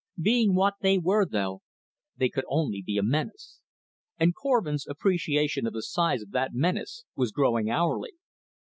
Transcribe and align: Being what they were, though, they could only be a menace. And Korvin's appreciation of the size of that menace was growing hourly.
Being 0.19 0.55
what 0.55 0.77
they 0.81 0.97
were, 0.97 1.27
though, 1.27 1.61
they 2.17 2.27
could 2.29 2.45
only 2.49 2.81
be 2.83 2.97
a 2.97 3.03
menace. 3.03 3.59
And 4.17 4.33
Korvin's 4.33 4.87
appreciation 4.87 5.67
of 5.67 5.73
the 5.73 5.83
size 5.83 6.23
of 6.23 6.31
that 6.31 6.55
menace 6.55 7.03
was 7.15 7.31
growing 7.31 7.69
hourly. 7.69 8.13